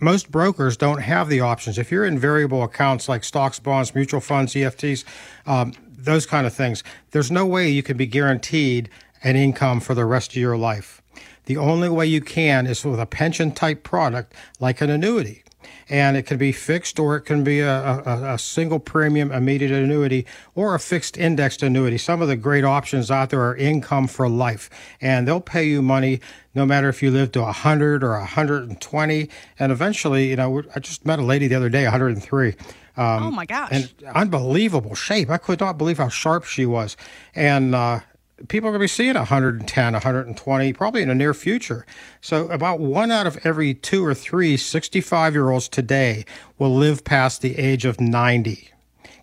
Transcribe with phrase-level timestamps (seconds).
[0.00, 1.78] most brokers don't have the options.
[1.78, 5.04] If you're in variable accounts like stocks, bonds, mutual funds, EFTs,
[5.46, 6.82] um, those kind of things,
[7.12, 8.88] there's no way you can be guaranteed
[9.22, 11.00] an income for the rest of your life.
[11.46, 15.42] The only way you can is with a pension type product like an annuity
[15.88, 19.70] and it can be fixed or it can be a, a, a, single premium immediate
[19.70, 21.98] annuity or a fixed indexed annuity.
[21.98, 25.82] Some of the great options out there are income for life, and they'll pay you
[25.82, 26.20] money
[26.54, 29.28] no matter if you live to 100 or 120.
[29.58, 32.54] And eventually, you know, I just met a lady the other day, 103.
[32.96, 33.70] Um, oh my gosh!
[33.72, 35.30] And unbelievable shape.
[35.30, 36.96] I could not believe how sharp she was,
[37.34, 38.00] and uh,
[38.48, 41.86] people are going to be seeing 110, 120, probably in the near future.
[42.20, 46.24] So, about one out of every two or three 65 year olds today
[46.58, 48.68] will live past the age of 90.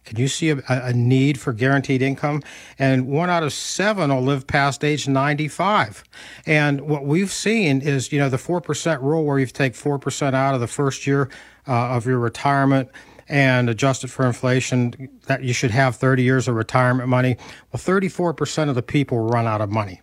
[0.06, 2.42] Can you see a, a, need for guaranteed income?
[2.80, 6.04] And one out of seven will live past age 95.
[6.48, 10.56] And what we've seen is, you know, the 4% rule where you take 4% out
[10.56, 11.30] of the first year
[11.68, 12.90] uh, of your retirement
[13.30, 17.38] and adjusted for inflation, that you should have 30 years of retirement money.
[17.72, 20.02] Well, 34% of the people run out of money.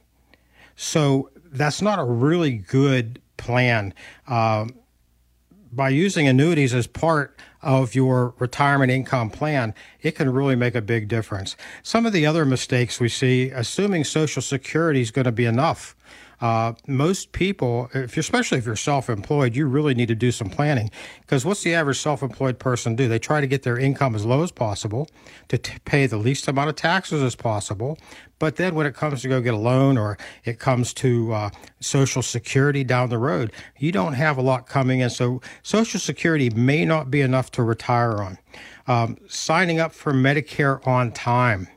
[0.77, 3.93] So that's not a really good plan.
[4.29, 4.67] Uh,
[5.73, 10.81] by using annuities as part of your retirement income plan, it can really make a
[10.81, 11.57] big difference.
[11.83, 15.97] Some of the other mistakes we see, assuming Social Security is going to be enough
[16.41, 20.91] uh, most people, if especially if you're self-employed, you really need to do some planning
[21.21, 23.09] because what's the average self-employed person do?
[23.09, 25.09] They try to get their income as low as possible
[25.49, 27.99] to t- pay the least amount of taxes as possible.
[28.39, 31.51] But then when it comes to go get a loan or it comes to uh,
[31.81, 35.09] Social Security down the road, you don't have a lot coming in.
[35.09, 38.39] So Social Security may not be enough to retire on.
[38.87, 41.69] Um, signing up for Medicare on time.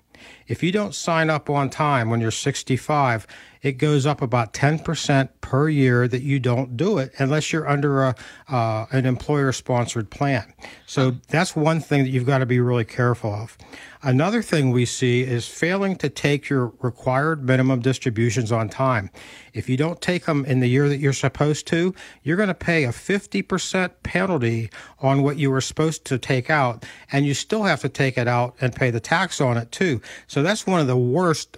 [0.47, 3.27] If you don't sign up on time when you're 65,
[3.61, 8.03] it goes up about 10% per year that you don't do it unless you're under
[8.03, 8.15] a,
[8.47, 10.53] uh, an employer sponsored plan.
[10.85, 13.57] So that's one thing that you've got to be really careful of.
[14.01, 19.09] Another thing we see is failing to take your required minimum distributions on time.
[19.53, 21.93] If you don't take them in the year that you're supposed to,
[22.23, 26.85] you're going to pay a 50% penalty on what you were supposed to take out,
[27.11, 29.99] and you still have to take it out and pay the tax on it too.
[30.27, 31.57] So that's one of the worst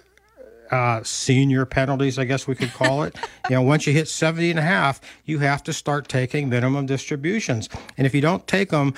[0.72, 3.14] uh, senior penalties, I guess we could call it.
[3.50, 6.86] you know, once you hit 70 and a half, you have to start taking minimum
[6.86, 7.68] distributions.
[7.98, 8.94] And if you don't take them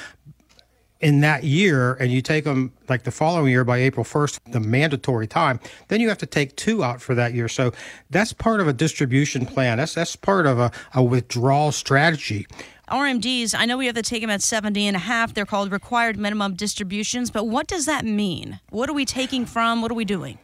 [1.00, 4.60] in that year and you take them like the following year by April 1st, the
[4.60, 5.58] mandatory time,
[5.88, 7.48] then you have to take two out for that year.
[7.48, 7.72] So
[8.08, 9.78] that's part of a distribution plan.
[9.78, 12.46] That's, that's part of a, a withdrawal strategy.
[12.88, 15.34] RMDs, I know we have to take them at 70 and a half.
[15.34, 18.60] They're called required minimum distributions, but what does that mean?
[18.70, 19.82] What are we taking from?
[19.82, 20.38] What are we doing?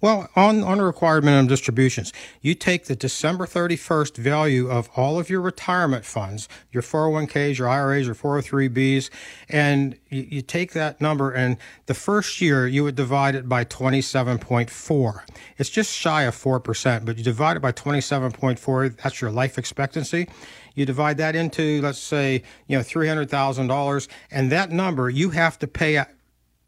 [0.00, 5.30] Well, on, on required minimum distributions, you take the December 31st value of all of
[5.30, 9.10] your retirement funds, your 401ks, your IRAs, your 403bs,
[9.48, 13.64] and you, you take that number and the first year you would divide it by
[13.64, 15.20] 27.4.
[15.58, 20.28] It's just shy of 4%, but you divide it by 27.4, that's your life expectancy.
[20.74, 25.66] You divide that into, let's say, you know, $300,000, and that number you have to
[25.66, 26.02] pay,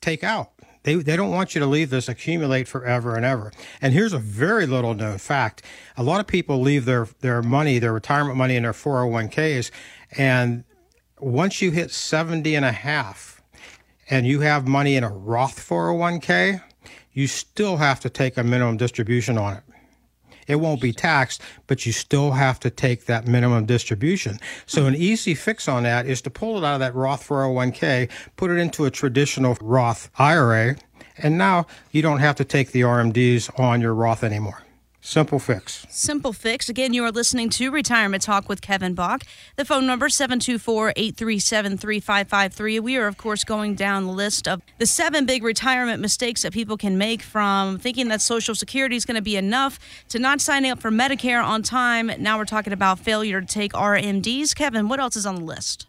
[0.01, 0.53] take out
[0.85, 3.53] they, they don't want you to leave this accumulate forever and ever.
[3.81, 5.63] And here's a very little known fact.
[5.97, 9.71] A lot of people leave their, their money, their retirement money in their 401ks.
[10.17, 10.65] And
[11.19, 13.43] once you hit 70 and a half
[14.11, 16.63] and you have money in a Roth 401k,
[17.13, 19.63] you still have to take a minimum distribution on it.
[20.47, 24.39] It won't be taxed, but you still have to take that minimum distribution.
[24.67, 28.11] So an easy fix on that is to pull it out of that Roth 401k,
[28.37, 30.77] put it into a traditional Roth IRA,
[31.19, 34.62] and now you don't have to take the RMDs on your Roth anymore.
[35.05, 35.85] Simple fix.
[35.91, 36.69] Simple fix.
[36.69, 39.25] Again, you are listening to Retirement Talk with Kevin Bach.
[39.57, 42.81] The phone number 724-837-3553.
[42.81, 46.53] We are of course going down the list of the seven big retirement mistakes that
[46.53, 50.41] people can make from thinking that social security is going to be enough to not
[50.41, 52.13] signing up for Medicare on time.
[52.19, 54.55] Now we're talking about failure to take RMDs.
[54.55, 55.89] Kevin, what else is on the list?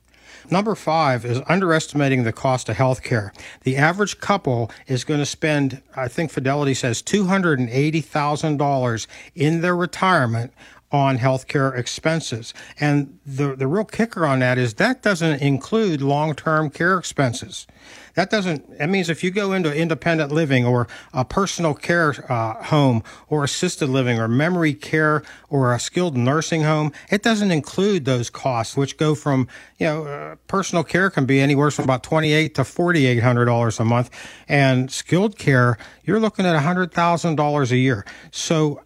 [0.49, 3.33] Number five is underestimating the cost of health care.
[3.63, 10.53] The average couple is going to spend, I think Fidelity says, $280,000 in their retirement
[10.91, 12.53] on healthcare expenses.
[12.79, 17.67] And the, the real kicker on that is that doesn't include long term care expenses.
[18.15, 22.63] That doesn't, that means if you go into independent living or a personal care uh,
[22.65, 28.05] home or assisted living or memory care or a skilled nursing home, it doesn't include
[28.05, 29.47] those costs, which go from,
[29.79, 34.09] you know, uh, personal care can be anywhere from about 28 to $4,800 a month.
[34.47, 38.05] And skilled care, you're looking at $100,000 a year.
[38.31, 38.81] So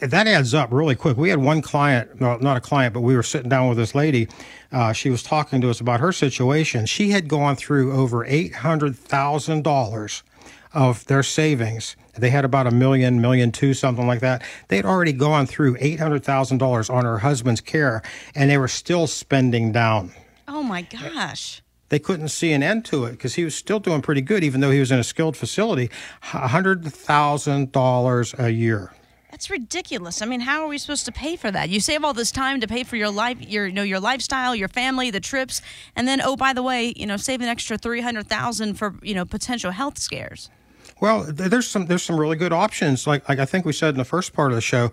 [0.00, 1.16] that adds up really quick.
[1.16, 3.94] We had one client, no, not a client, but we were sitting down with this
[3.94, 4.28] lady.
[4.72, 6.86] Uh, she was talking to us about her situation.
[6.86, 10.22] She had gone through over eight hundred thousand dollars
[10.72, 11.96] of their savings.
[12.16, 14.42] They had about a million, million two, something like that.
[14.68, 18.02] They'd already gone through eight hundred thousand dollars on her husband's care,
[18.34, 20.12] and they were still spending down.
[20.46, 24.02] Oh my gosh they couldn't see an end to it because he was still doing
[24.02, 25.90] pretty good, even though he was in a skilled facility.
[26.22, 28.92] $100,000 a year.
[29.38, 30.20] That's ridiculous.
[30.20, 31.68] I mean, how are we supposed to pay for that?
[31.68, 34.52] You save all this time to pay for your life, your you know, your lifestyle,
[34.52, 35.62] your family, the trips,
[35.94, 38.96] and then oh, by the way, you know, save an extra three hundred thousand for
[39.00, 40.50] you know potential health scares.
[41.00, 43.06] Well, there's some there's some really good options.
[43.06, 44.90] Like like I think we said in the first part of the show,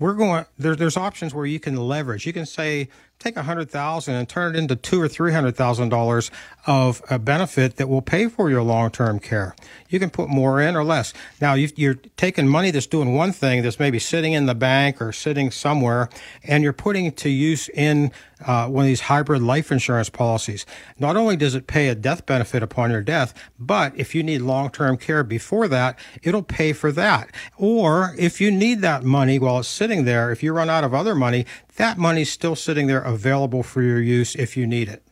[0.00, 2.26] we're going there, there's options where you can leverage.
[2.26, 2.88] You can say
[3.18, 6.30] take a hundred thousand and turn it into two or three hundred thousand dollars
[6.66, 9.54] of a benefit that will pay for your long-term care.
[9.88, 11.14] You can put more in or less.
[11.40, 15.00] Now you are taking money that's doing one thing that's maybe sitting in the bank
[15.00, 16.08] or sitting somewhere,
[16.44, 18.10] and you're putting to use in
[18.44, 20.66] uh, one of these hybrid life insurance policies.
[20.98, 24.42] Not only does it pay a death benefit upon your death, but if you need
[24.42, 27.30] long-term care before that, it'll pay for that.
[27.56, 30.92] Or if you need that money while it's sitting there, if you run out of
[30.92, 31.46] other money,
[31.76, 35.02] that money's still sitting there available for your use if you need it.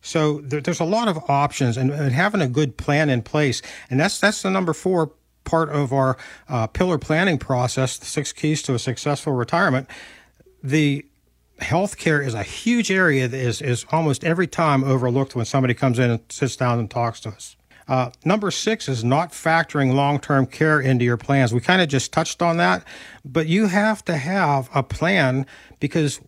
[0.00, 3.62] So there, there's a lot of options and, and, having a good plan in place.
[3.88, 5.12] And that's, that's the number four
[5.44, 6.16] part of our
[6.48, 9.88] uh, pillar planning process, the six keys to a successful retirement.
[10.62, 11.06] The
[11.60, 15.98] healthcare is a huge area that is, is almost every time overlooked when somebody comes
[15.98, 17.56] in and sits down and talks to us.
[17.92, 21.52] Uh, number six is not factoring long term care into your plans.
[21.52, 22.86] We kind of just touched on that,
[23.22, 25.44] but you have to have a plan
[25.78, 26.18] because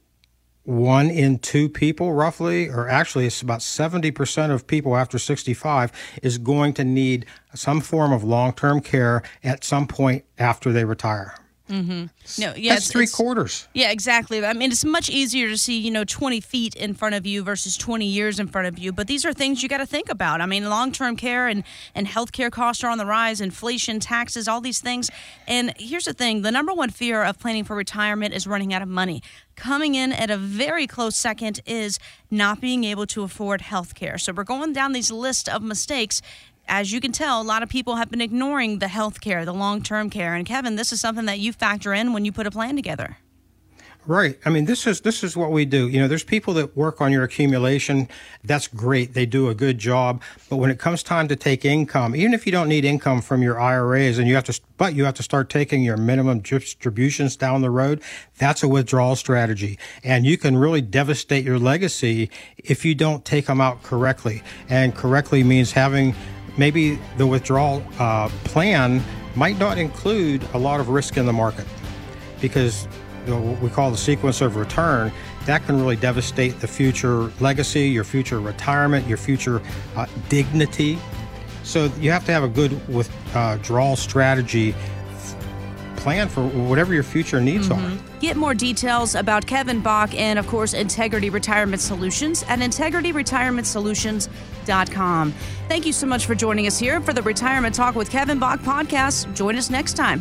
[0.64, 5.90] one in two people, roughly, or actually it's about 70% of people after 65,
[6.22, 7.24] is going to need
[7.54, 11.34] some form of long term care at some point after they retire.
[11.70, 12.42] Mm-hmm.
[12.42, 13.68] No, yeah, that's it's, three it's, quarters.
[13.72, 14.44] Yeah, exactly.
[14.44, 17.42] I mean, it's much easier to see, you know, 20 feet in front of you
[17.42, 18.92] versus 20 years in front of you.
[18.92, 20.42] But these are things you got to think about.
[20.42, 21.64] I mean, long-term care and
[21.94, 25.10] and healthcare costs are on the rise, inflation, taxes, all these things.
[25.48, 28.82] And here's the thing: the number one fear of planning for retirement is running out
[28.82, 29.22] of money.
[29.56, 31.98] Coming in at a very close second is
[32.30, 34.18] not being able to afford health care.
[34.18, 36.20] So we're going down these list of mistakes
[36.68, 39.54] as you can tell, a lot of people have been ignoring the health care, the
[39.54, 40.34] long term care.
[40.34, 43.18] And Kevin, this is something that you factor in when you put a plan together.
[44.06, 44.38] Right.
[44.44, 45.88] I mean, this is this is what we do.
[45.88, 48.06] You know, there's people that work on your accumulation.
[48.42, 49.14] That's great.
[49.14, 50.20] They do a good job.
[50.50, 53.42] But when it comes time to take income, even if you don't need income from
[53.42, 57.34] your IRAs, and you have to, but you have to start taking your minimum distributions
[57.34, 58.02] down the road.
[58.36, 62.28] That's a withdrawal strategy, and you can really devastate your legacy
[62.58, 64.42] if you don't take them out correctly.
[64.68, 66.14] And correctly means having
[66.56, 69.02] maybe the withdrawal uh, plan
[69.34, 71.66] might not include a lot of risk in the market
[72.40, 72.86] because
[73.26, 75.10] you know, what we call the sequence of return
[75.46, 79.60] that can really devastate the future legacy, your future retirement, your future
[79.96, 80.98] uh, dignity.
[81.62, 84.74] So you have to have a good withdrawal uh, strategy
[86.04, 87.96] plan for whatever your future needs mm-hmm.
[87.96, 88.00] are.
[88.20, 95.32] Get more details about Kevin Bach and, of course, Integrity Retirement Solutions at integrityretirementsolutions.com.
[95.68, 98.60] Thank you so much for joining us here for the Retirement Talk with Kevin Bach
[98.60, 99.34] podcast.
[99.34, 100.20] Join us next time.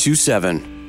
[0.01, 0.80] 642 27.